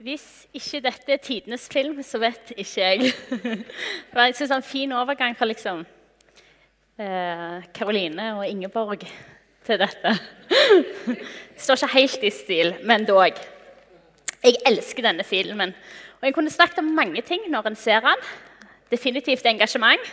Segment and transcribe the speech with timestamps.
[0.00, 3.10] Hvis ikke dette er tidenes film, så vet ikke jeg.
[4.12, 5.82] Det er en fin overgang fra liksom
[7.74, 9.04] Karoline eh, og Ingeborg
[9.66, 10.14] til dette.
[11.04, 11.18] Det
[11.66, 13.36] står ikke helt i stil, men dog.
[14.40, 15.76] Jeg elsker denne filmen.
[16.20, 18.24] Og jeg kunne snakket om mange ting når en ser den.
[18.90, 20.10] Definitivt engasjement.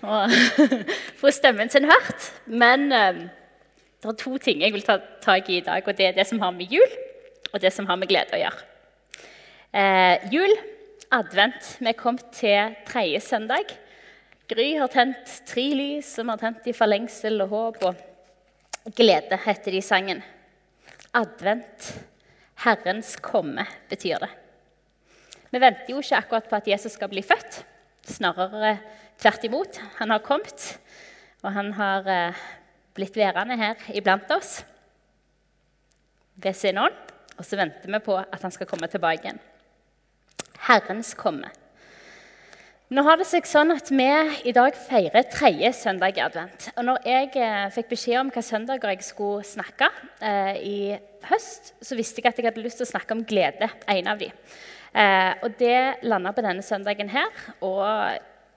[0.00, 0.30] Og
[1.20, 2.32] få stemmen sin hørt.
[2.46, 3.14] Men eh,
[4.00, 6.26] det er to ting jeg vil ta tak i i dag, og det er det
[6.26, 7.00] som har med jul
[7.52, 8.71] og det som har med glede å gjøre.
[9.72, 10.50] Eh, jul,
[11.08, 11.78] advent.
[11.80, 13.70] Vi er kommet til tredje søndag.
[14.44, 17.78] Gry har tent tre lys som har tent i forlengsel og håp.
[17.88, 20.18] Og glede heter det i sangen.
[21.16, 21.86] Advent,
[22.60, 24.28] Herrens komme, betyr det.
[25.48, 27.62] Vi venter jo ikke akkurat på at Jesus skal bli født.
[28.04, 28.74] Snarere
[29.22, 29.78] tvert imot.
[30.02, 30.66] Han har kommet,
[31.40, 32.42] og han har eh,
[32.92, 34.66] blitt værende her iblant oss
[36.36, 37.00] ved sin ånd.
[37.38, 39.40] Og så venter vi på at han skal komme tilbake igjen.
[40.68, 41.50] Herrens komme.
[42.92, 44.08] Nå har det seg sånn at Vi
[44.50, 46.68] i dag feirer tredje søndag i advent.
[46.76, 49.88] Og når jeg eh, fikk beskjed om hva søndager jeg skulle snakke
[50.20, 50.76] eh, i
[51.30, 53.70] høst, så visste jeg at jeg hadde lyst til å snakke om glede.
[53.88, 54.28] en av de.
[54.92, 57.32] Eh, og Det landa på denne søndagen her.
[57.64, 57.80] Og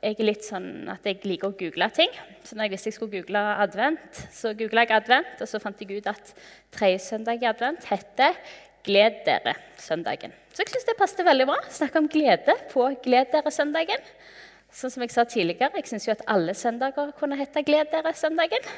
[0.04, 2.12] jeg er litt sånn at jeg liker å google ting.
[2.44, 5.80] Så når jeg visste jeg skulle google advent, så googla jeg advent, og så fant
[5.80, 6.36] jeg ut at
[6.76, 8.36] tredje søndag i advent heter
[8.86, 10.36] Gled dere-søndagen.
[10.56, 11.58] Så jeg syns det passet veldig bra.
[11.68, 14.04] Snakke om glede på Gled dere-søndagen.
[14.72, 18.70] Sånn som jeg sa tidligere, jeg syns at alle søndager kunne hete Gled dere-søndagen.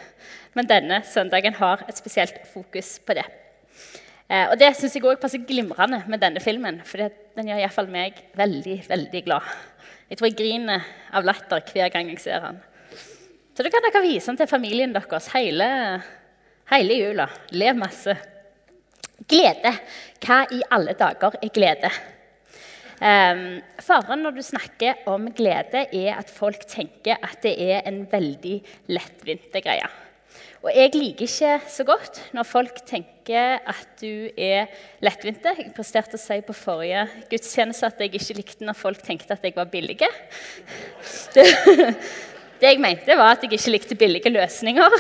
[0.58, 3.28] Men denne søndagen har et spesielt fokus på det.
[4.26, 7.92] Eh, og det syns jeg òg passer glimrende med denne filmen, for den gjør iallfall
[7.94, 9.54] meg veldig, veldig glad.
[10.10, 12.58] Jeg tror jeg griner av latter hver gang jeg ser den.
[13.54, 15.70] Så da kan dere vise den til familien deres hele,
[16.74, 17.30] hele jula.
[17.54, 18.18] Lev masse.
[19.26, 19.74] Glede.
[20.22, 21.92] Hva i alle dager er glede?
[22.98, 28.04] Um, faren når du snakker om glede, er at folk tenker at det er en
[28.10, 28.58] veldig
[28.90, 29.90] lettvinte greie.
[30.66, 34.66] Og jeg liker ikke så godt når folk tenker at du er
[35.06, 35.54] lettvinte.
[35.60, 39.46] Jeg presterte å si på forrige gudstjeneste at jeg ikke likte når folk tenkte at
[39.46, 40.00] jeg var billig.
[41.36, 41.46] Det,
[42.58, 44.98] det jeg mente, var at jeg ikke likte billige løsninger.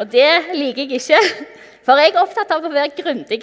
[0.00, 1.22] Og det liker jeg ikke.
[1.86, 3.40] For jeg er opptatt av å være grundig.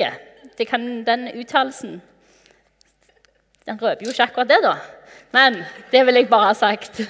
[0.58, 1.98] Den uttalelsen
[3.68, 4.78] den røper jo ikke akkurat det, da.
[5.36, 5.58] Men
[5.92, 7.02] det vil jeg bare ha sagt.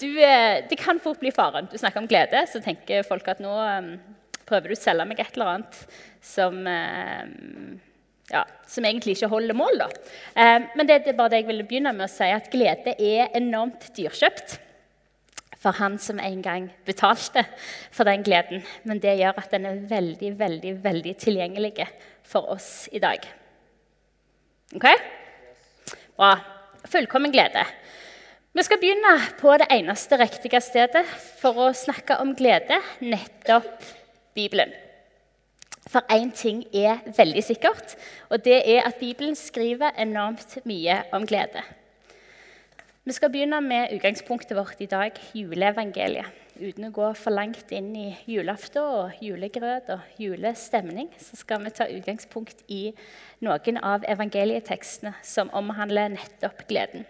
[0.00, 1.68] Du, eh, det kan fort bli faren.
[1.68, 3.90] Du snakker om glede, så tenker folk at nå um,
[4.48, 5.82] prøver du å selge meg et eller annet
[6.24, 7.76] som, um,
[8.32, 9.82] ja, som egentlig ikke holder mål.
[9.82, 9.90] Da.
[10.72, 13.36] Men det, det, er bare det jeg ville begynne med å si, at glede er
[13.36, 14.56] enormt dyrkjøpt
[15.60, 17.44] for han som en gang betalte
[17.92, 18.64] for den gleden.
[18.88, 21.86] Men det gjør at den er veldig, veldig, veldig tilgjengelig
[22.24, 23.26] for oss i dag.
[24.76, 24.86] Ok?
[26.16, 26.34] Bra.
[26.90, 27.64] Fullkommen glede.
[28.56, 31.04] Vi skal begynne på det eneste riktige stedet
[31.38, 33.84] for å snakke om glede, nettopp
[34.34, 34.72] Bibelen.
[35.90, 37.94] For én ting er veldig sikkert,
[38.30, 41.62] og det er at Bibelen skriver enormt mye om glede.
[43.10, 46.28] Vi skal begynne med utgangspunktet vårt i dag, juleevangeliet.
[46.60, 51.72] Uten å gå for langt inn i julaften og julegrøt og julestemning, så skal vi
[51.74, 52.92] ta utgangspunkt i
[53.42, 57.02] noen av evangelietekstene som omhandler nettopp gleden.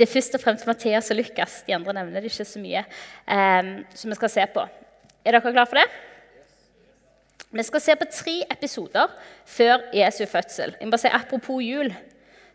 [0.00, 1.60] Det er først og fremst Matteas og Lukas.
[1.68, 2.86] De andre nevner det ikke så mye.
[3.28, 4.64] Um, som vi skal se på.
[5.28, 5.88] Er dere klare for det?
[7.52, 9.12] Vi skal se på tre episoder
[9.44, 10.78] før Jesu fødsel.
[10.80, 11.92] Jeg må bare si Apropos jul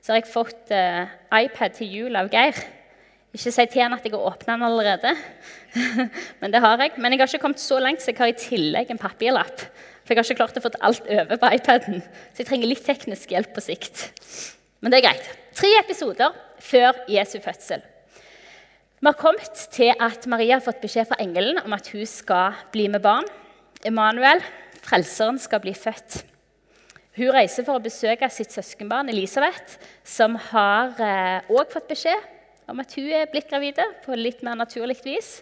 [0.02, 2.58] så har jeg fått uh, iPad til jul av Geir.
[3.32, 5.14] Ikke si til han at jeg har åpna den allerede.
[6.42, 6.98] Men det har jeg.
[6.98, 9.62] Men jeg har ikke kommet så langt, så jeg har i tillegg en papirlapp.
[10.02, 12.02] For jeg har ikke klart å få alt over på iPaden.
[12.34, 14.10] Så jeg trenger litt teknisk hjelp på sikt.
[14.82, 15.30] Men det er greit.
[15.56, 17.86] Tre episoder før Jesu fødsel.
[19.02, 22.58] Vi har kommet til at Maria har fått beskjed fra engelen om at hun skal
[22.74, 23.30] bli med barn.
[23.88, 24.44] Emanuel,
[24.86, 26.20] frelseren, skal bli født.
[27.18, 29.76] Hun reiser for å besøke sitt søskenbarn Elisabeth,
[30.08, 32.30] som har òg eh, fått beskjed
[32.72, 35.42] om at hun er blitt gravid på litt mer naturlig vis.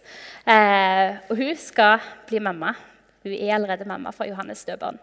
[0.50, 2.74] Eh, og hun skal bli mamma.
[3.22, 4.98] Hun er allerede mamma for Johannes døperen.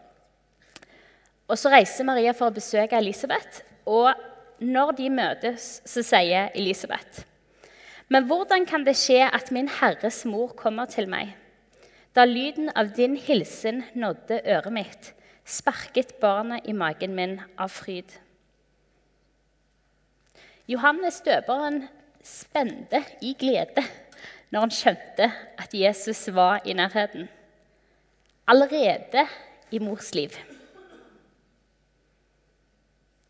[1.46, 3.62] Og så reiser Maria for å besøke Elisabeth.
[3.86, 4.10] Og
[4.58, 7.22] når de møtes, så sier Elisabeth
[8.08, 11.34] Men hvordan kan det skje at min Herres mor kommer til meg?
[12.16, 15.12] Da lyden av din hilsen nådde øret mitt,
[15.46, 18.10] sparket barnet i magen min av fryd.
[20.66, 21.84] Johannes døperen
[22.26, 23.84] spente i glede
[24.50, 25.28] når han skjønte
[25.62, 27.28] at Jesus var i nærheten.
[28.50, 29.26] Allerede
[29.70, 30.34] i mors liv.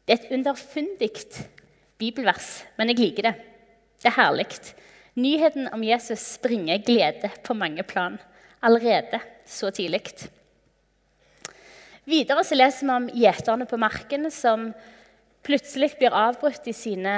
[0.07, 1.11] Det er et underfundig
[1.99, 3.35] bibelvers, men jeg liker det.
[4.01, 4.47] Det er herlig.
[5.17, 8.19] Nyheten om Jesus bringer glede på mange plan
[8.63, 10.05] allerede så tidlig.
[12.07, 14.69] Videre så leser vi om gjeterne på marken som
[15.47, 17.17] plutselig blir avbrutt i sine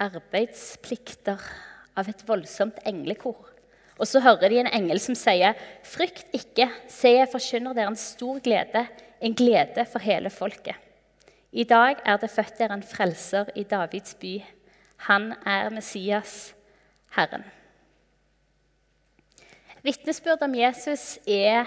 [0.00, 1.42] arbeidsplikter
[1.98, 3.36] av et voldsomt englekor.
[3.98, 5.52] Og så hører de en engel som sier,
[5.84, 8.86] 'Frykt ikke, se jeg forkynner dere en stor glede,
[9.20, 10.80] en glede for hele folket.'
[11.52, 14.42] I dag er det født dere en frelser i Davids by.
[15.08, 16.54] Han er Messias,
[17.16, 17.44] Herren.
[19.82, 21.64] Vitnesbyrd om Jesus er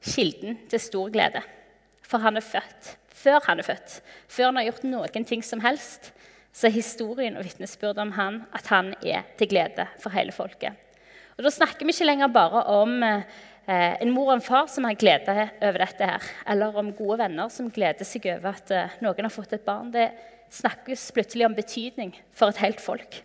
[0.00, 1.42] kilden til stor glede.
[2.06, 2.94] For han er født.
[3.16, 4.00] Før han er født,
[4.30, 6.12] før han har gjort noen ting som helst,
[6.56, 10.76] så er historien og vitnesbyrdet om han at han er til glede for hele folket.
[11.36, 14.86] Og Da snakker vi ikke lenger bare om eh, en mor og en far som
[14.88, 18.96] har glede over dette, her, eller om gode venner som gleder seg over at eh,
[19.04, 19.90] noen har fått et barn.
[19.92, 20.08] Det
[20.54, 23.20] snakkes plutselig om betydning for et helt folk.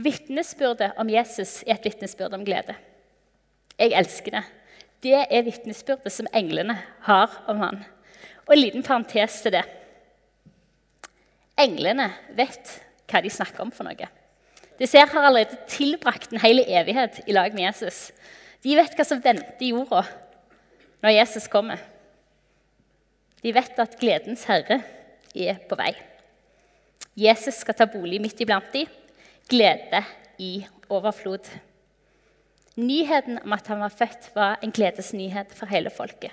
[0.00, 2.74] Vitnesbyrdet om Jesus er et vitnesbyrd om glede.
[3.78, 4.44] Jeg elsker det.
[5.04, 7.82] Det er vitnesbyrdet som englene har om han.
[8.46, 9.64] Og en liten parentes til det.
[11.60, 12.78] Englene vet
[13.10, 14.08] hva de snakker om for noe.
[14.80, 18.08] Disse her har allerede tilbrakt en hel evighet i lag med Jesus.
[18.64, 20.02] De vet hva som venter jorda
[21.04, 21.78] når Jesus kommer.
[23.44, 24.80] De vet at gledens herre
[25.36, 25.92] er på vei.
[27.14, 28.88] Jesus skal ta bolig midt iblant dem.
[29.52, 30.00] Glede
[30.40, 31.44] i overflod.
[32.74, 36.32] Nyheten om at han var født, var en gledesnyhet for hele folket.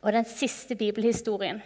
[0.00, 1.60] Og den siste bibelhistorien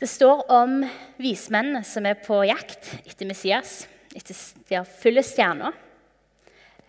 [0.00, 0.80] Det står om
[1.20, 3.84] vismennene som er på jakt etter Messias.
[4.16, 4.36] Etter,
[4.68, 5.76] de har fulle stjerner.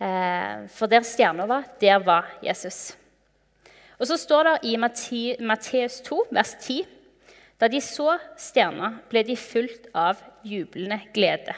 [0.00, 2.94] Eh, for der stjerna var, der var Jesus.
[4.00, 6.86] Og så står det i Matteus 2, vers 10.:
[7.60, 11.54] Da de så stjerna, ble de fulgt av jublende glede.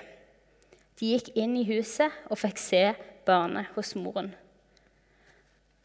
[1.00, 2.84] De gikk inn i huset og fikk se
[3.26, 4.30] barnet hos moren.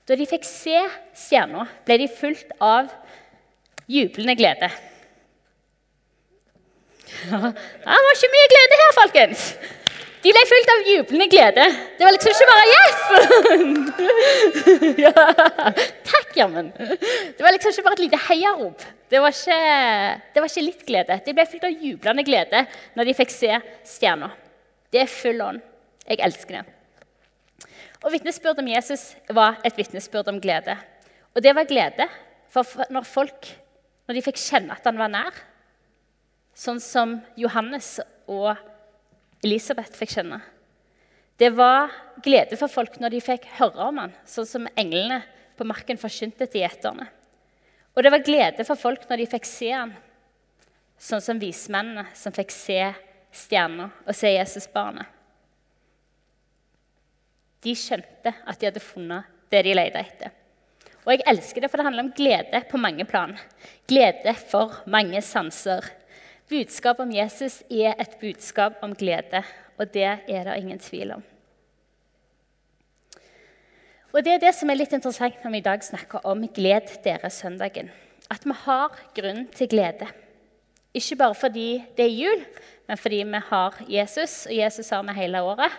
[0.10, 0.78] Da de fikk se
[1.18, 2.90] stjerna, ble de fulgt av
[3.90, 4.70] jublende glede.
[7.30, 9.44] Ja, det var ikke mye glede her, folkens.
[10.20, 11.66] De ble fulgt av jublende glede.
[11.98, 13.02] Det var liksom ikke bare 'yes'!
[15.06, 15.14] ja.
[16.10, 16.74] Takk, jammen.
[16.76, 18.80] Det var liksom ikke bare et lite heiarop.
[19.10, 21.22] Det det var ikke litt glede.
[21.26, 22.66] De ble fulgt av jublende glede
[22.96, 24.30] når de fikk se stjerna.
[24.90, 25.62] Det er full ånd.
[26.10, 26.66] Jeg elsker det.
[28.00, 30.78] Og Vitnesbyrd om Jesus var et vitnesbyrd om glede.
[31.36, 32.08] Og det var glede
[32.50, 33.50] for når folk
[34.08, 35.36] når de fikk kjenne at han var nær.
[36.58, 38.00] Sånn som Johannes
[38.32, 38.56] og
[39.46, 40.40] Elisabeth fikk kjenne.
[41.40, 41.92] Det var
[42.24, 45.22] glede for folk når de fikk høre om han, sånn som englene
[45.56, 47.06] på marken forkynte til gjeterne.
[47.96, 49.94] Og det var glede for folk når de fikk se han,
[51.00, 52.82] sånn som vismennene som fikk se
[53.32, 55.06] stjerna og se Jesusbarnet.
[57.64, 60.36] De skjønte at de hadde funnet det de lette etter.
[61.06, 63.34] Og jeg elsker det, for det handler om glede på mange plan.
[63.90, 65.88] Glede for mange sanser.
[66.50, 69.44] Budskapet om Jesus er et budskap om glede,
[69.78, 71.24] og det er det ingen tvil om.
[74.14, 77.04] Og Det er det som er litt interessant når vi i dag snakker om 'Gled
[77.04, 77.92] dere søndagen'.
[78.32, 80.08] At vi har grunn til glede.
[80.94, 82.46] Ikke bare fordi det er jul,
[82.90, 85.76] men fordi vi har Jesus, og Jesus har vi hele året.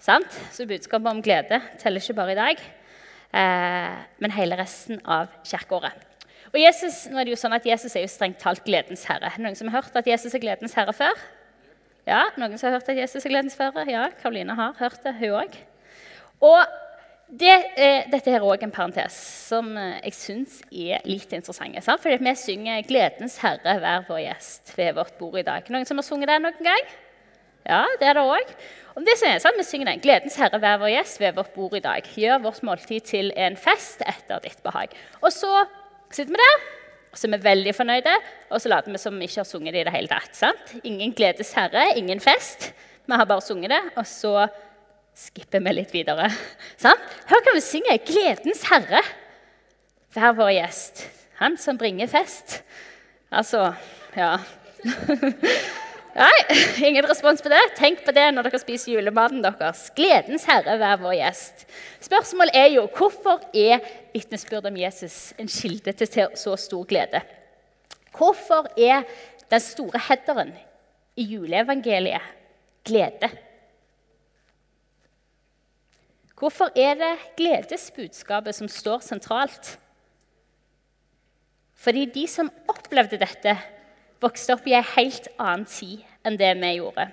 [0.00, 0.32] Sant?
[0.50, 2.62] Så budskapet om glede teller ikke bare i dag,
[3.36, 6.08] eh, men hele resten av kirkeåret.
[6.52, 9.34] Og Jesus, nå er det jo sånn at Jesus er jo strengt talt gledens herre.
[9.40, 11.20] Noen som har hørt at Jesus er gledens herre før?
[12.08, 13.84] Ja, noen som har hørt at Jesus er gledens herre?
[13.92, 15.60] Ja, Karoline har hørt det, hun òg.
[16.40, 16.58] Og
[17.32, 19.14] det, eh, dette er òg en parentes
[19.48, 21.78] som eh, jeg syns er litt interessant.
[21.80, 22.02] Sant?
[22.02, 25.64] Fordi vi synger 'Gledens Herre, vær vår gjest' ved vårt bord i dag.
[25.72, 26.90] Noen som har sunget det noen gang?
[27.64, 28.52] Ja, det er det òg.
[29.00, 29.16] Det
[29.56, 32.02] Vi synger den 'Gledens Herre, vær vår gjest' ved vårt bord i dag.
[32.02, 34.92] Gjør vårt måltid til en fest etter ditt behag.
[35.22, 35.64] Og så
[36.10, 36.60] sitter vi der,
[37.12, 38.14] og så er vi veldig fornøyde,
[38.50, 40.36] og så later vi som vi ikke har sunget det i det hele tatt.
[40.36, 40.74] Sant?
[40.84, 42.74] Ingen gledes herre, ingen fest.
[43.06, 44.48] Vi har bare sunget det, og så
[45.16, 46.28] skipper vi litt videre.
[46.82, 46.98] Sånn?
[47.30, 48.00] Hør hva vi synger.
[48.06, 49.04] 'Gledens Herre'.
[50.12, 51.06] Vær vår gjest.
[51.40, 52.60] Han som bringer fest.
[53.32, 53.72] Altså
[54.16, 54.36] Ja.
[56.12, 56.32] Nei,
[56.84, 57.60] ingen respons på det.
[57.78, 59.86] Tenk på det når dere spiser julematen deres.
[59.96, 61.64] Gledens Herre, vær vår gjest.
[62.04, 63.80] Spørsmålet er jo hvorfor er
[64.12, 67.22] vitnesbyrd om Jesus en kilde til så stor glede?
[68.12, 69.06] Hvorfor er
[69.48, 70.52] den store headeren
[71.16, 72.28] i juleevangeliet
[72.84, 73.32] glede?
[76.42, 79.76] Hvorfor er det gledesbudskapet som står sentralt
[81.78, 83.54] Fordi de som opplevde dette,
[84.22, 87.08] vokste opp i en helt annen tid enn det vi gjorde.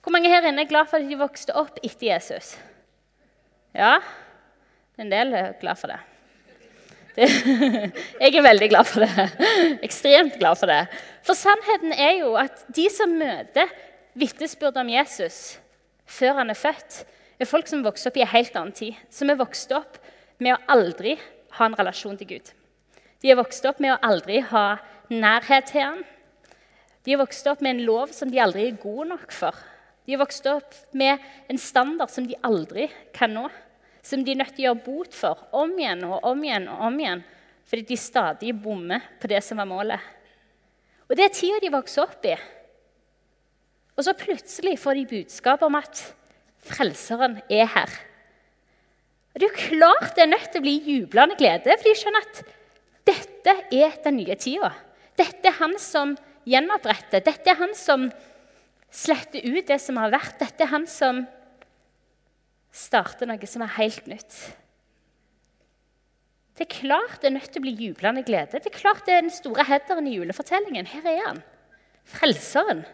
[0.00, 2.54] Hvor mange her inne er glad for at de vokste opp etter Jesus?
[3.76, 3.98] Ja,
[5.00, 5.98] en del er glad for det.
[7.16, 7.28] det.
[8.22, 9.28] Jeg er veldig glad for det.
[9.84, 10.86] Ekstremt glad for det.
[11.24, 13.72] For sannheten er jo at de som møter
[14.16, 15.58] vitnesbyrd om Jesus
[16.08, 17.02] før han er født,
[17.42, 18.98] er folk som vokste opp i en helt annen tid.
[19.10, 19.98] Som er vokst opp
[20.42, 21.16] med å aldri
[21.58, 22.52] ha en relasjon til Gud.
[23.22, 24.78] De er vokst opp med å aldri ha
[25.12, 26.00] nærhet til ham.
[27.02, 29.56] De er vokst opp med en lov som de aldri er gode nok for.
[30.06, 33.46] De er vokst opp med en standard som de aldri kan nå.
[34.02, 36.88] Som de er nødt til å gjøre bot for om igjen og om igjen og
[36.88, 37.22] om igjen.
[37.70, 40.10] Fordi de stadig bommer på det som var målet.
[41.06, 42.34] Og Det er tida de vokser opp i.
[43.92, 46.00] Og så plutselig får de budskap om at
[46.62, 47.92] Frelseren er her.
[49.32, 51.94] Og Det er jo klart det er nødt til å bli jublende glede, for de
[51.98, 52.42] skjønner at
[53.08, 54.70] dette er den nye tida.
[55.18, 56.14] Dette er han som
[56.48, 57.24] gjenoppretter.
[57.24, 58.10] Dette er han som
[58.92, 60.36] sletter ut det som har vært.
[60.40, 61.24] Dette er han som
[62.72, 64.36] starter noe som er helt nytt.
[66.52, 68.60] Det er klart det er nødt til å bli jublende glede.
[68.60, 70.88] Det er klart det er den store headeren i julefortellingen.
[70.92, 71.40] Her er han.
[72.12, 72.84] Frelseren.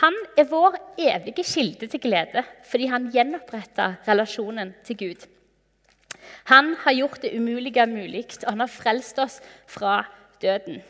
[0.00, 5.24] Han er vår evige kilde til glede fordi han gjenoppretta relasjonen til Gud.
[6.50, 10.02] Han har gjort det umulige mulig, og han har frelst oss fra
[10.42, 10.82] døden.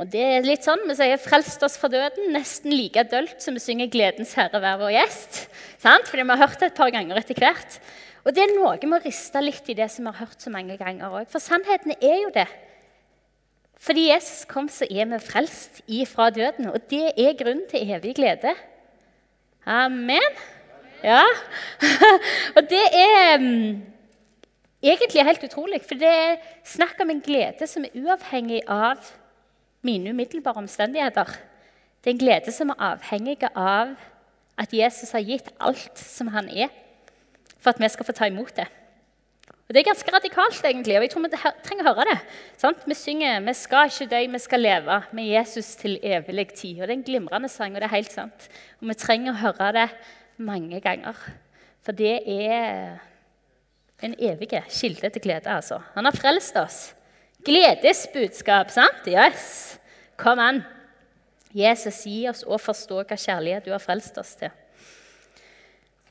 [0.00, 3.54] Og det er litt sånn, Vi sier 'frelst oss fra døden' nesten like dølt som
[3.54, 5.48] vi synger 'Gledens Herre, vær vår gjest'.
[5.78, 6.08] Sant?
[6.08, 7.80] Fordi vi har hørt det et par ganger etter hvert.
[8.24, 10.50] Og det er noe med å riste litt i det som vi har hørt så
[10.50, 11.28] mange ganger òg.
[11.28, 12.48] For sannheten er jo det
[13.82, 16.68] fordi Jesus kom, så er vi frelst ifra døden.
[16.70, 18.54] Og det er grunnen til evig glede.
[19.66, 20.36] Amen.
[21.02, 21.24] Ja.
[22.56, 23.82] og det er um,
[24.82, 29.02] egentlig helt utrolig, for det er snakk om en glede som er uavhengig av
[29.82, 31.34] mine umiddelbare omstendigheter.
[32.04, 33.96] Det er en glede som er avhengig av
[34.62, 36.70] at Jesus har gitt alt som han er,
[37.58, 38.68] for at vi skal få ta imot det.
[39.68, 42.18] Og Det er ganske radikalt, egentlig, og jeg tror vi trenger å høre det.
[42.58, 42.82] Sant?
[42.86, 46.82] Vi synger 'Vi skal ikke dø, vi skal leve med Jesus til evig tid'.
[46.82, 48.48] Og Det er en glimrende sang, og det er helt sant.
[48.80, 49.90] Og vi trenger å høre det
[50.36, 51.14] mange ganger.
[51.82, 52.98] For det er
[54.02, 55.46] en evig kilde til glede.
[55.46, 55.80] altså.
[55.94, 56.94] Han har frelst oss.
[57.44, 59.06] Gledesbudskap, sant?
[59.06, 59.78] Yes!
[60.16, 60.62] Kom an.
[61.52, 64.50] Jesus, gi oss å forstå hva kjærlighet du har frelst oss til.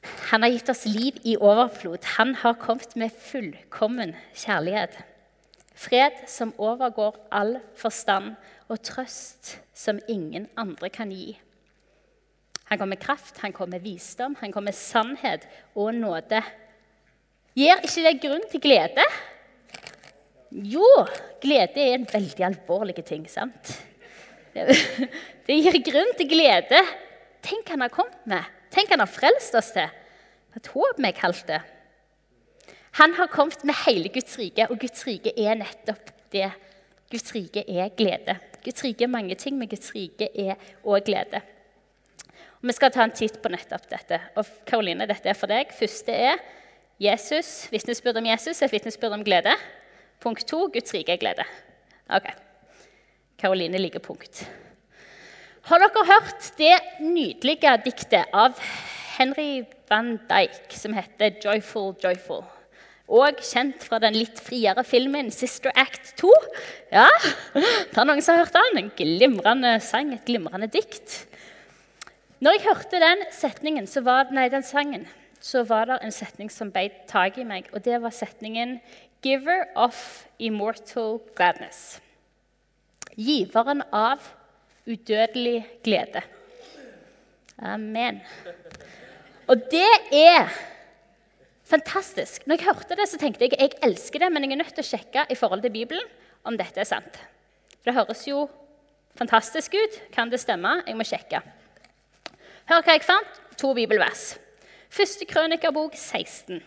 [0.02, 2.06] Han har gitt oss liv i overflod.
[2.18, 4.98] Han har kommet med fullkommen kjærlighet.
[5.78, 8.36] Fred som overgår all forstand,
[8.72, 11.34] og trøst som ingen andre kan gi.
[12.72, 16.40] Han kommer med kraft, han kommer med visdom, han kommer med sannhet og nåde.
[17.58, 19.08] Gir ikke det grunn til glede?
[20.52, 20.86] Jo,
[21.44, 23.74] glede er en veldig alvorlig ting, sant?
[25.48, 26.80] Det gir grunn til glede.
[27.44, 28.48] Tenk hva han har kommet med.
[28.72, 29.90] Tenk han har frelst oss til.
[30.56, 31.62] Et håp vi kalte det.
[33.00, 36.50] Han har kommet med hele Guds rike, og Guds rike er nettopp det.
[37.12, 38.36] Guds rike er glede.
[38.64, 41.40] Guds rike er mange ting, men Guds rike er òg glede.
[42.62, 44.20] Og vi skal ta en titt på nettopp dette.
[44.36, 45.72] Og Karoline, dette er for deg.
[45.76, 46.44] Første er
[47.02, 47.72] Jesus.
[47.72, 49.56] Vitnesbyrd om Jesus er et vitnesbyrd om glede.
[50.22, 51.48] Punkt to Guds rike er glede.
[52.12, 52.28] Ok.
[53.42, 54.44] Karoline liker punkt.
[55.70, 56.74] Har dere hørt det
[57.06, 58.58] nydelige diktet av
[59.14, 62.48] Henry van Dijk som heter 'Joyful Joyful'?
[63.08, 66.32] Og kjent fra den litt friere filmen 'Sister Act 2'.
[66.92, 67.06] Ja,
[67.54, 68.84] det er noen som har hørt den.
[68.84, 71.28] En glimrende sang, et glimrende dikt.
[72.40, 75.08] Når jeg hørte den setningen, var, nei, den sangen,
[75.40, 78.82] så var det en setning som beit tak i meg, og det var setningen
[79.22, 82.00] 'Giver of immortal gladness'.
[83.16, 84.41] Giveren av
[84.88, 86.22] udødelig glede.
[87.62, 88.22] Amen.
[89.48, 90.50] Og det er
[91.64, 92.48] fantastisk.
[92.48, 94.86] Når jeg hørte det, så tenkte jeg jeg elsker det, men jeg er nødt til
[94.86, 96.08] å sjekke i forhold til Bibelen
[96.44, 97.22] om dette er sant.
[97.82, 98.50] For Det høres jo
[99.18, 100.00] fantastisk ut.
[100.14, 100.82] Kan det stemme?
[100.88, 101.42] Jeg må sjekke.
[102.70, 103.42] Hør hva jeg fant.
[103.62, 104.40] To bibelvers.
[104.90, 106.62] Første krønikerbok 16.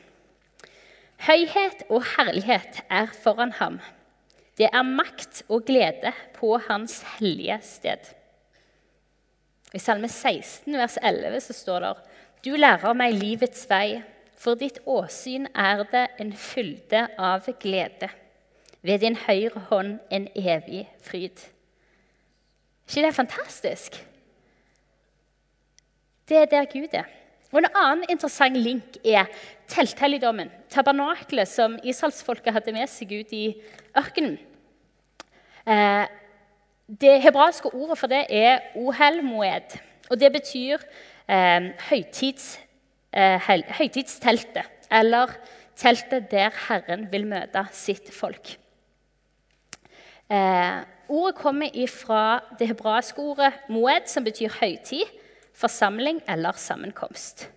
[1.27, 3.81] Høyhet og herlighet er foran ham.
[4.59, 8.11] Det er makt og glede på Hans hellige sted.
[9.75, 11.95] I Salme 16, vers 11, så står det
[12.45, 14.03] Du lærer meg livets vei.
[14.39, 18.11] For ditt åsyn er det en fylde av glede.
[18.85, 21.41] Ved din høyre hånd en evig fryd.
[22.87, 23.97] ikke det fantastisk?
[26.29, 27.09] Det er der Gud er.
[27.55, 29.29] Og En annen interessant link er
[29.71, 33.45] telthelligdommen, tabernaklet som israelsfolket hadde med seg ut i
[33.95, 34.41] ørkenen.
[35.63, 36.11] Eh,
[36.91, 39.79] det hebraiske ordet for det er ohel moed,
[40.11, 40.83] og det betyr
[41.31, 42.59] eh, høytids,
[43.15, 43.39] eh,
[43.79, 45.39] høytidsteltet, eller
[45.79, 48.57] teltet der Herren vil møte sitt folk.
[50.27, 55.07] Eh, ordet kommer fra det hebraiske ordet moed, som betyr høytid,
[55.55, 57.49] forsamling eller sammenkomst.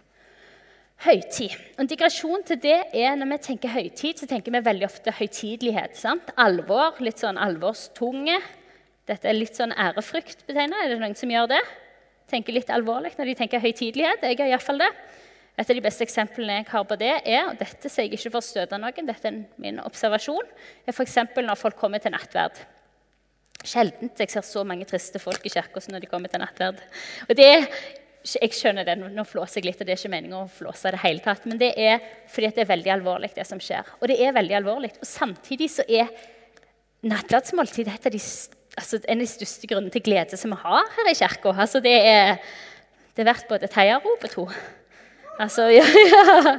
[1.05, 1.53] Høytid.
[1.77, 5.97] En digresjon til det er Når vi tenker høytid, så tenker vi veldig ofte høytidelighet.
[5.97, 6.31] sant?
[6.37, 8.39] Alvor, litt sånn alvorstunge.
[9.05, 10.79] Dette er litt sånn ærefrykt betegnet.
[10.83, 11.61] Er det noen som gjør det?
[12.27, 14.25] Tenker litt alvorlig når de tenker høytidelighet?
[14.25, 14.89] Jeg gjør iallfall det.
[15.57, 18.29] Et av de beste eksemplene jeg har på det, er og dette sier jeg ikke
[18.29, 20.49] for å støte noen, dette er min observasjon,
[20.85, 21.15] er f.eks.
[21.33, 22.59] når folk kommer til nattverd.
[23.67, 26.79] Sjelden jeg ser så mange triste folk i kirka som når de kommer til nattverd.
[27.27, 27.51] Og det,
[28.27, 31.01] jeg skjønner det, Nå flåser jeg litt, og det er ikke meningen å flåse det
[31.03, 31.45] hele tatt.
[31.49, 31.99] Men det er
[32.31, 33.87] fordi det er veldig alvorlig, det som skjer.
[33.99, 34.93] Og det er veldig alvorlig.
[35.01, 36.11] Og samtidig så er
[37.07, 38.21] nattverdsmåltid et av de,
[38.79, 41.53] altså, en av de største grunnene til glede som vi har her i kirka.
[41.53, 42.37] Altså, det, er,
[43.15, 44.47] det er verdt både et heiarop og to.
[45.37, 45.83] Altså, ja,
[46.13, 46.55] ja.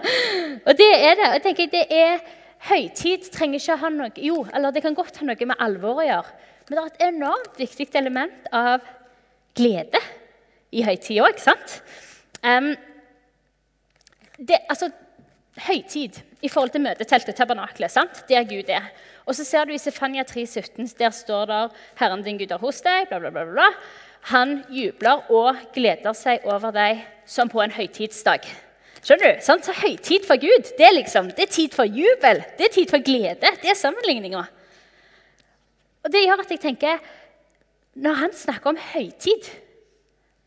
[0.64, 1.32] Og det er det.
[1.38, 2.20] Jeg tenker det er
[2.68, 6.06] Høytid trenger ikke ha noe Jo, eller det kan godt ha noe med alvor å
[6.06, 6.32] gjøre.
[6.68, 8.84] Men det er et enormt viktig element av
[9.56, 10.00] glede
[10.74, 11.78] i høytid òg, sant?
[12.44, 12.74] Um,
[14.38, 14.90] det, altså,
[15.64, 18.20] høytid i forhold til møteteltet, tabernaklet, sant?
[18.28, 18.90] der Gud er.
[19.26, 22.80] Og så ser du i Sefania 3,17, der står der 'Herren din Gud er hos
[22.82, 23.68] deg', bla, bla, bla, bla.
[24.20, 28.44] Han jubler og gleder seg over deg som på en høytidsdag.
[29.02, 29.44] Skjønner du?
[29.44, 32.74] Sånn, så Høytid for Gud det er, liksom, det er tid for jubel, det er
[32.74, 33.52] tid for glede.
[33.62, 34.42] Det er sammenligninga.
[36.08, 37.00] Og det gjør at jeg tenker
[38.00, 39.48] Når han snakker om høytid,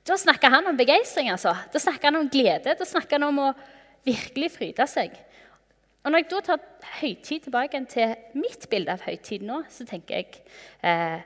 [0.07, 1.27] da snakker han om begeistring.
[1.29, 1.51] Altså.
[1.69, 2.73] Da snakker han om glede.
[2.79, 3.49] Da snakker han om å
[4.07, 5.13] virkelig fryde seg.
[6.01, 6.63] Og Når jeg da tar
[7.01, 10.39] høytid tilbake til mitt bilde av høytid nå, så tenker jeg
[10.81, 11.19] eh,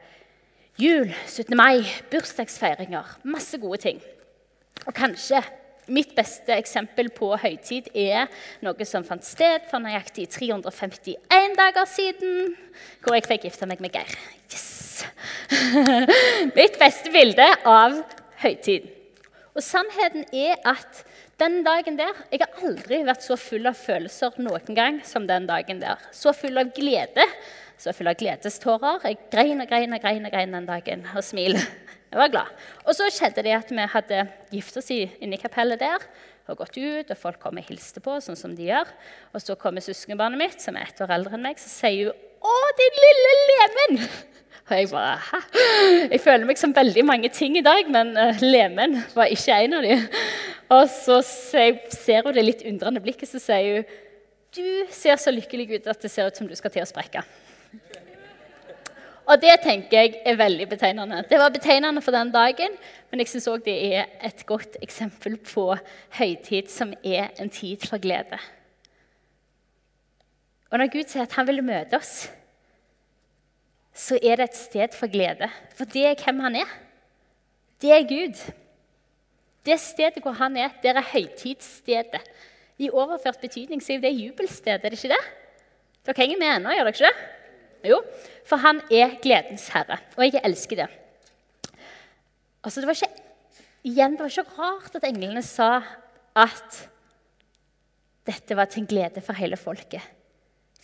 [0.81, 1.55] jul, 17.
[1.55, 4.01] mai, bursdagsfeiringer, masse gode ting.
[4.83, 5.39] Og kanskje
[5.87, 8.25] Mitt beste eksempel på høytid er
[8.65, 12.55] noe som fant sted for nøyaktig 351 dager siden,
[13.03, 14.15] hvor jeg fikk gifte meg med Geir.
[14.49, 15.05] Yes!
[16.57, 17.99] Mitt beste bilde av
[18.41, 18.89] høytid.
[19.55, 21.05] Og sannheten er at
[21.39, 25.45] den dagen der Jeg har aldri vært så full av følelser noen gang som den
[25.47, 26.01] dagen der.
[26.15, 27.27] Så full av glede.
[27.77, 29.03] Så full av gledestårer.
[29.03, 31.59] Jeg grein og grein og grein, og grein den dagen og smil.
[32.15, 32.51] Jeg var glad.
[32.87, 36.03] Og så skjedde det at vi hadde gifta oss inne i kapellet der.
[36.47, 38.87] Og gått ut, og folk kom og hilste på, sånn som de gjør.
[39.35, 42.15] Og så kommer søskenbarnet mitt, som er ett år eldre enn meg, så sier hun
[42.39, 44.07] 'Å, din lille lemen!'
[44.65, 45.39] Og jeg bare Hæ?
[46.13, 49.73] Jeg føler meg som veldig mange ting i dag, men uh, lemen var ikke en
[49.73, 50.07] av dem.
[50.69, 53.85] Og så ser hun det litt undrende blikket, så sier hun
[54.55, 57.27] 'Du ser så lykkelig ut at det ser ut som du skal til å sprekke'.
[59.25, 61.23] Og det tenker jeg er veldig betegnende.
[61.29, 62.75] Det var betegnende for den dagen,
[63.09, 65.71] men jeg syns òg det er et godt eksempel på
[66.19, 68.37] høytid som er en tid for glede.
[70.69, 72.27] Og når Gud sier at han vil møte oss,
[73.95, 75.47] så er det et sted for glede.
[75.77, 76.75] For det er hvem han er.
[77.81, 78.41] Det er Gud.
[79.65, 82.21] Det stedet hvor han er, det er høytidsstedet.
[82.77, 85.23] I overført betydning så er det jubelstedet, er det ikke det?
[86.05, 87.44] Dere henger med ennå, gjør dere ikke det?
[87.85, 88.01] Jo,
[88.47, 90.89] for han er gledens herre, og jeg elsker det.
[92.65, 95.69] Altså, det, var ikke, igjen, det var ikke rart at englene sa
[96.35, 96.83] at
[98.25, 100.01] dette var til en glede for hele folket.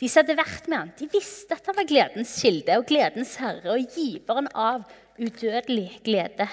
[0.02, 3.36] De som hadde vært med han, de visste at han var gledens kilde og gledens
[3.42, 4.86] herre og giveren av
[5.22, 6.48] udødelig glede.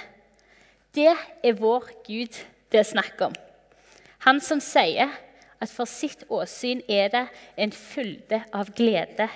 [0.97, 2.37] Det er vår Gud
[2.69, 3.37] det er snakk om.
[4.27, 5.13] Han som sier
[5.59, 7.25] at for sitt åsyn er det
[7.57, 9.29] en fylde av glede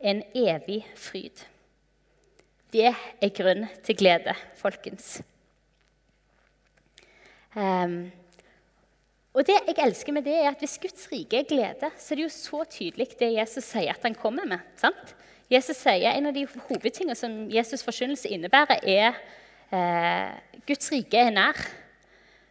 [0.00, 1.44] en evig fryd.
[2.72, 5.18] Det er grunn til glede, folkens.
[7.56, 8.10] Um,
[9.32, 12.16] og det jeg elsker med det, er at Hvis Guds rike er glede, så er
[12.16, 14.58] det jo så tydelig det Jesus sier at han kommer med.
[14.76, 15.14] sant?
[15.50, 19.14] Jesus sier, En av de hovedtingene som Jesus' forkynnelse innebærer, er
[19.72, 21.56] eh, Guds rike er nær.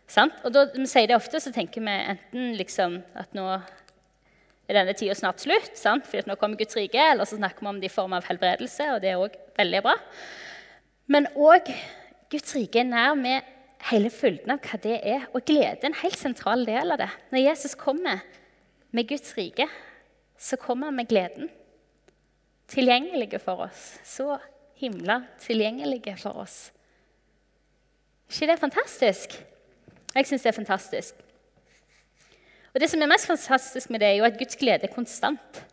[0.07, 0.33] Sant?
[0.43, 3.45] Og da vi sier det ofte, så tenker vi enten liksom at nå
[4.67, 6.08] er denne tida snart slutt, sant?
[6.08, 6.99] for nå kommer Guds rike.
[6.99, 9.84] Eller så snakker vi om det i form av helbredelse, og det er òg veldig
[9.86, 9.95] bra.
[11.08, 11.71] Men òg
[12.32, 13.45] Guds rike er nær med
[13.88, 15.27] hele fylden av hva det er.
[15.32, 17.10] Og glede er en helt sentral del av det.
[17.32, 18.23] Når Jesus kommer
[18.91, 19.69] med Guds rike,
[20.38, 21.49] så kommer han med gleden.
[22.67, 23.93] Tilgjengelige for oss.
[24.03, 24.36] Så
[24.77, 26.58] himla tilgjengelige for oss.
[28.27, 29.38] ikke det er fantastisk?
[30.12, 31.26] Jeg syns det er fantastisk.
[32.77, 35.63] Og Det som er mest fantastisk med det, er jo at Guds glede er konstant.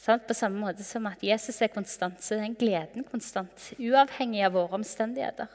[0.00, 3.66] På samme måte som at Jesus er konstant, så er den gleden konstant.
[3.76, 5.52] Uavhengig av våre omstendigheter.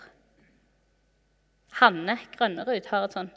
[1.81, 3.33] Hanne Grønnerud har en sånn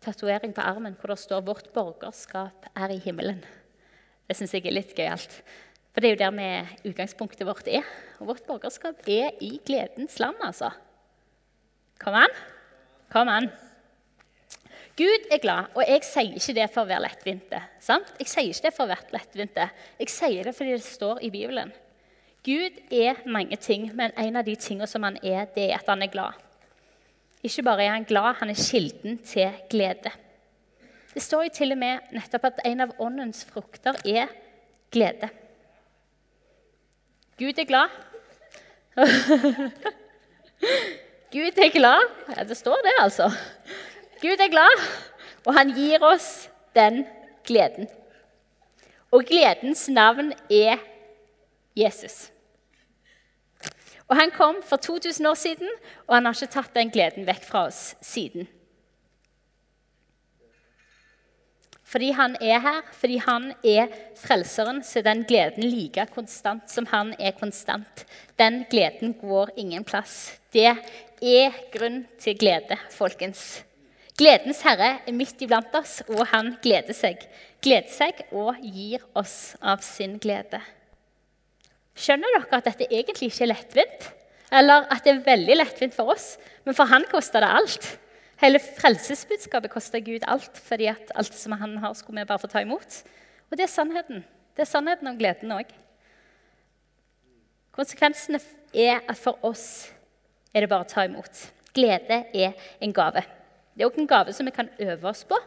[0.00, 3.44] tatovering på armen hvor det står 'Vårt borgerskap er i himmelen'.
[4.26, 5.42] Det syns jeg er litt gøyalt.
[5.92, 7.84] For det er jo der vi utgangspunktet vårt er.
[8.20, 10.70] Og vårt borgerskap er i gledens land, altså.
[11.98, 12.32] Kom an.
[13.12, 13.50] Kom an.
[14.96, 17.60] Gud er glad, og jeg sier ikke det for å være lettvinte.
[17.80, 18.10] Sant?
[18.18, 19.68] Jeg sier ikke det for å være lettvinte.
[20.00, 21.72] Jeg sier det fordi det står i Bibelen.
[22.44, 25.88] Gud er mange ting, men en av de tingene som han er, det er at
[25.88, 26.38] han er glad.
[27.44, 30.12] Ikke bare er han glad, han er kilden til glede.
[31.14, 34.30] Det står jo til og med nettopp at en av åndens frukter er
[34.92, 35.28] glede.
[37.40, 37.88] Gud er glad.
[41.34, 42.08] Gud er glad.
[42.36, 43.30] Ja, det står det, altså.
[44.20, 44.82] Gud er glad,
[45.46, 47.04] og han gir oss den
[47.48, 47.88] gleden.
[49.10, 50.76] Og gledens navn er
[51.76, 52.28] Jesus.
[54.10, 55.68] Og Han kom for 2000 år siden,
[56.06, 58.48] og han har ikke tatt den gleden vekk fra oss siden.
[61.90, 63.86] Fordi han er her, fordi han er
[64.18, 68.04] frelseren, så er den gleden like konstant som han er konstant.
[68.38, 70.38] Den gleden går ingen plass.
[70.52, 70.68] Det
[71.22, 73.64] er grunn til glede, folkens.
[74.20, 77.22] Gledens herre er midt iblant oss, og han gleder seg.
[77.64, 80.60] Gleder seg og gir oss av sin glede.
[81.96, 84.10] Skjønner dere at dette egentlig ikke er lettvint?
[84.52, 86.34] Eller at det er veldig lettvint for oss,
[86.66, 87.88] men for han koster det alt.
[88.44, 92.52] Hele frelsesbudskapet koster Gud alt, fordi at alt som han har, skulle vi bare få
[92.52, 93.00] ta imot.
[93.48, 94.24] Og det er sannheten.
[94.52, 95.72] Det er sannheten om gleden òg.
[97.72, 98.40] Konsekvensene
[98.76, 99.88] er at for oss
[100.52, 101.46] er det bare å ta imot.
[101.72, 103.24] Glede er en gave.
[103.74, 105.38] Det er òg en gave som vi kan øve oss på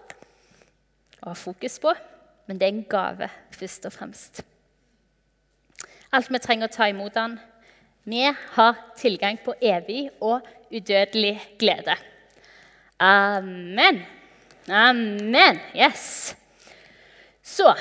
[1.23, 1.93] og ha fokus på,
[2.47, 4.41] men det er en gave først og fremst.
[6.11, 7.37] Alt vi trenger å ta imot den.
[8.03, 11.95] Vi har tilgang på evig og udødelig glede.
[12.99, 14.03] Amen.
[14.67, 15.59] Amen.
[15.75, 16.35] Yes.
[17.43, 17.71] Så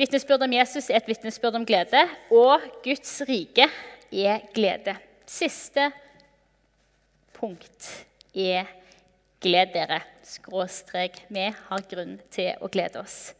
[0.00, 2.00] Vitnesbyrd om Jesus er et vitnesbyrd om glede,
[2.32, 3.66] og Guds rike
[4.08, 4.94] er glede.
[5.28, 5.90] Siste
[7.36, 7.88] punkt
[8.32, 8.70] er
[9.40, 10.00] gled dere.
[10.22, 11.24] Skråstrek.
[11.28, 13.32] Vi har grunn til å glede oss.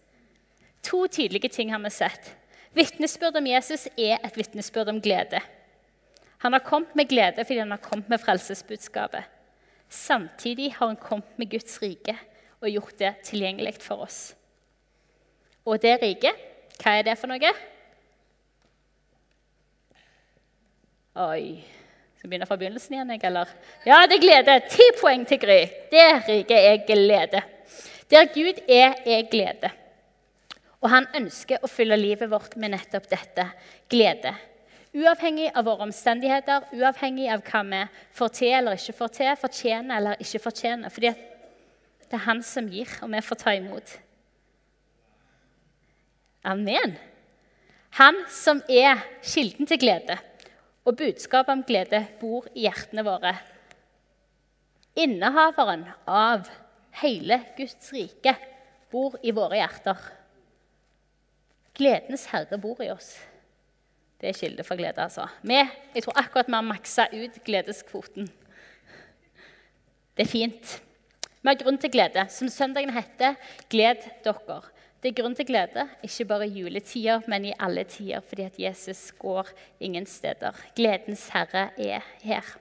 [0.87, 2.33] To tydelige ting har vi sett.
[2.75, 5.41] Vitnesbyrd om Jesus er et vitnesbyrd om glede.
[6.41, 9.27] Han har kommet med glede fordi han har kommet med frelsesbudskapet.
[9.91, 12.15] Samtidig har han kommet med Guds rike
[12.61, 14.21] og gjort det tilgjengelig for oss.
[15.67, 16.39] Og det riket,
[16.81, 17.53] hva er det for noe?
[21.21, 21.80] Oi
[22.21, 23.11] Skal vi begynne fra begynnelsen igjen?
[23.25, 23.49] eller?
[23.89, 24.55] Ja, det er glede.
[24.69, 25.63] Ti poeng til Gry.
[25.89, 27.41] Det riket er glede.
[28.13, 29.71] Der Gud er, er glede.
[30.85, 33.49] Og han ønsker å fylle livet vårt med nettopp dette
[33.89, 34.35] glede.
[34.93, 37.83] Uavhengig av våre omstendigheter, uavhengig av hva vi
[38.21, 40.93] får til eller ikke får til, fortjener eller ikke fortjener.
[40.93, 43.99] Fordi det er Han som gir, og vi får ta imot.
[46.45, 46.99] Amen.
[47.97, 50.21] Han som er kilden til glede,
[50.85, 53.35] og budskapet om glede bor i hjertene våre.
[54.99, 56.49] Innehaveren av
[57.03, 58.35] hele Guds rike
[58.91, 60.01] bor i våre hjerter.
[61.77, 63.15] Gledens herre bor i oss.
[64.21, 65.25] Det er kilde for glede, altså.
[65.47, 65.57] Vi,
[65.95, 68.29] jeg tror akkurat vi har maksa ut gledeskvoten.
[70.17, 70.75] Det er fint.
[71.41, 72.27] Vi har grunn til glede.
[72.29, 73.39] Som søndagen heter,
[73.71, 74.67] 'Gled dere'.
[75.01, 78.59] Det er grunn til glede, ikke bare i juletider, men i alle tider, fordi at
[78.61, 79.49] Jesus går
[79.81, 80.57] ingen steder.
[80.77, 82.57] Gledens herre er her.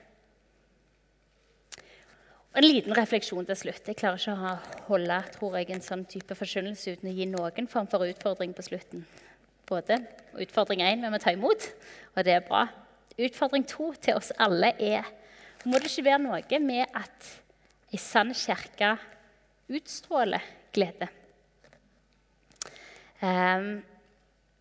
[2.50, 3.88] Og En liten refleksjon til slutt.
[3.88, 7.68] Jeg klarer ikke å holde tror jeg, en sånn type forkynnelse uten å gi noen
[7.68, 9.04] form for utfordring på slutten
[9.70, 10.00] både.
[10.40, 11.68] Utfordring én vi må ta imot,
[12.16, 12.66] og det er bra.
[13.20, 15.06] Utfordring to til oss alle er
[15.68, 17.32] må det ikke være noe med at
[17.92, 18.94] ei sann kirke
[19.70, 21.10] utstråler glede.
[23.22, 23.82] Um,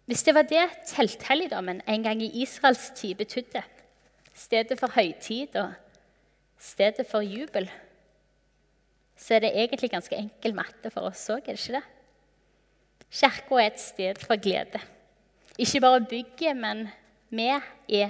[0.05, 3.61] hvis det var det telthelligdommen en gang i Israels tid betydde,
[4.33, 5.73] stedet for høytid og
[6.59, 7.69] stedet for jubel,
[9.17, 11.85] så er det egentlig ganske enkel matte for oss òg, er det ikke det?
[13.09, 14.81] Kirka er et sted for glede.
[15.57, 16.87] Ikke bare bygget, men
[17.29, 17.47] vi
[18.01, 18.09] er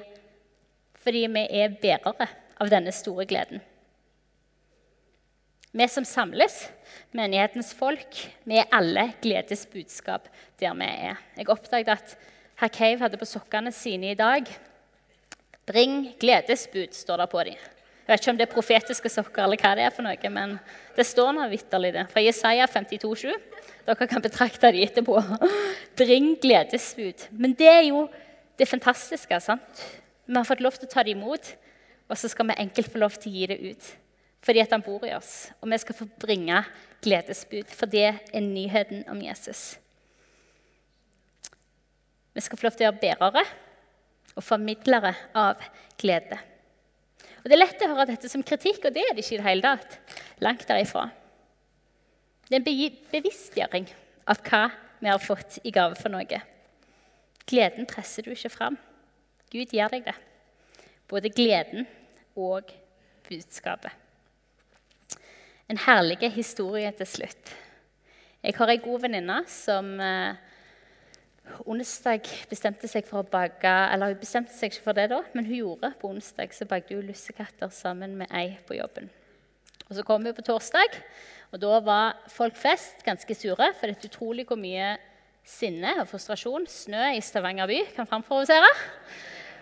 [1.00, 2.28] fordi vi er bærere
[2.60, 3.62] av denne store gleden.
[5.70, 6.64] Vi som samles,
[7.14, 10.26] menighetens folk, vi er alle gledes budskap
[10.58, 11.20] der vi er.
[11.38, 12.16] Jeg oppdaget at
[12.58, 14.50] herr Cave hadde på sokkene sine i dag
[15.70, 17.54] 'Bring gledesbud', står det på dem.
[17.54, 20.60] Jeg vet ikke om det er profetiske sokker, eller hva det er for noe, men
[20.96, 22.08] det står nå vitterlig det.
[22.10, 23.30] Fra Jesaja 52,7.
[23.86, 25.22] Dere kan betrakte de etterpå.
[26.02, 27.30] Bring gledesbud.
[27.30, 28.08] Men det er jo
[28.58, 29.40] det fantastiske.
[29.40, 29.86] sant?
[30.26, 31.56] Vi har fått lov til å ta det imot,
[32.10, 33.96] og så skal vi enkelt få lov til å gi det ut.
[34.46, 36.62] Fordi at han bor i oss, og vi skal få bringe
[37.04, 37.72] gledesbud.
[37.76, 39.80] For det er nyheten om Jesus.
[42.34, 43.44] Vi skal få lov til å være bærere
[44.38, 45.60] og formidlere av
[46.00, 46.38] glede.
[47.40, 49.42] Og Det er lett å høre dette som kritikk, og det er det ikke i
[49.42, 49.98] det hele tatt.
[50.44, 51.10] Langt derifra.
[52.48, 53.88] Det er en bevisstgjøring
[54.30, 54.64] av hva
[55.00, 56.42] vi har fått i gave for noe.
[57.50, 58.78] Gleden presser du ikke fram.
[59.50, 60.16] Gud gir deg det.
[61.10, 61.88] Både gleden
[62.38, 62.70] og
[63.28, 64.09] budskapet.
[65.70, 67.50] En herlig historie til slutt.
[68.42, 70.40] Jeg har ei god venninne som eh,
[71.70, 75.46] onsdag bestemte seg for å bake Eller hun bestemte seg ikke for det da, men
[75.46, 79.12] hun gjorde på onsdag så bakte hun lussekatter sammen med ei på jobben.
[79.86, 80.98] Og Så kom hun på torsdag,
[81.54, 83.70] og da var folk flest ganske sure.
[83.78, 84.96] For det er utrolig hvor mye
[85.46, 88.74] sinne og frustrasjon snø i Stavanger by kan framprovosere.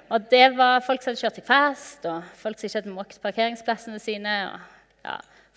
[0.07, 3.23] Og det var folk som hadde kjørt seg fast, og folk som ikke hadde måkt
[3.23, 4.39] parkeringsplassene sine.
[4.53, 4.76] Og,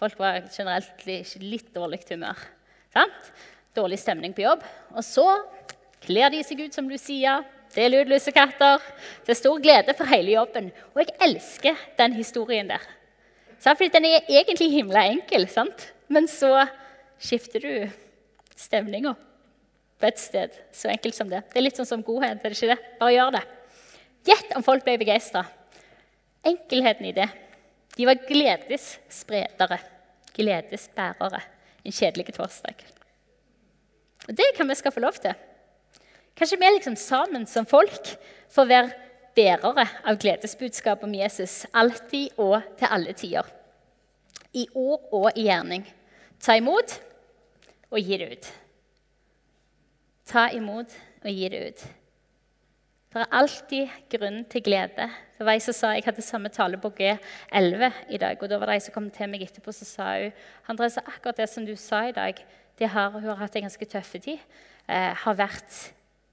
[0.01, 2.39] folk var generelt litt dårlig humør.
[2.95, 3.33] Sant?
[3.77, 4.65] Dårlig stemning på jobb.
[4.97, 5.27] Og så
[6.03, 7.41] kler de seg ut som Lucia.
[7.75, 10.73] Det er stor glede for hele jobben.
[10.95, 12.83] Og jeg elsker den historien der.
[13.61, 15.91] Fordi den er egentlig himla enkel, sant?
[16.11, 16.65] men så
[17.23, 17.75] skifter du
[18.59, 19.13] stemninga
[20.01, 20.57] på et sted.
[20.75, 21.45] Så enkelt som det.
[21.53, 22.41] Det er litt sånn som godhet.
[22.41, 22.97] er det ikke det?
[22.99, 23.43] Bare gjør det.
[24.27, 25.45] Gjett om folk ble begeistra.
[26.43, 27.29] Enkelheten i det.
[27.97, 29.79] De var gledesspredere,
[30.37, 31.41] gledesbærere,
[31.85, 32.75] en kjedelig torsdag.
[34.29, 35.35] Og det kan vi skal få lov til.
[36.37, 38.15] Kanskje vi liksom sammen som folk
[38.51, 38.93] får være
[39.37, 43.47] bærere av gledesbudskapet om Jesus alltid og til alle tider.
[44.53, 45.85] I ord og i gjerning.
[46.41, 46.97] Ta imot
[47.91, 48.51] og gi det ut.
[50.31, 51.85] Ta imot og gi det ut.
[53.11, 55.09] Det er alltid grunn til glede.
[55.35, 58.43] Det var Jeg som sa, jeg hadde samme tale på G11 i dag.
[58.43, 60.33] og da var det ei som kom til meg etterpå så sa hun,
[60.69, 62.39] Andres, akkurat det som du sa i dag,
[62.79, 64.39] det har, hun har hatt en ganske tøff tid,
[64.89, 65.91] eh, har vært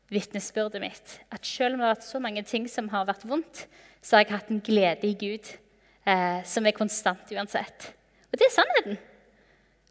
[0.09, 1.19] vitnesbyrdet mitt.
[1.31, 3.65] At selv om det har vært så mange ting som har vært vondt,
[4.01, 5.49] så har jeg hatt en glede i Gud
[6.05, 7.89] eh, som er konstant uansett.
[8.29, 9.01] Og det er sannheten.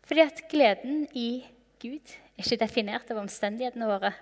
[0.07, 1.45] Fordi at gleden i
[1.83, 4.15] Gud er ikke definert av omstendighetene våre.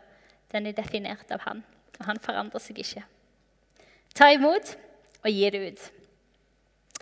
[0.49, 1.63] Den er definert av Han,
[1.99, 3.05] og han forandrer seg ikke.
[4.15, 4.77] Ta imot
[5.25, 5.85] og gi det ut.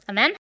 [0.09, 0.31] Amen.